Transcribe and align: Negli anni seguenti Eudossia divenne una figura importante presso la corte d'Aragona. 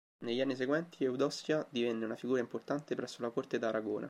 Negli 0.23 0.41
anni 0.41 0.55
seguenti 0.55 1.03
Eudossia 1.03 1.63
divenne 1.69 2.05
una 2.05 2.15
figura 2.15 2.39
importante 2.39 2.95
presso 2.95 3.21
la 3.21 3.29
corte 3.29 3.59
d'Aragona. 3.59 3.99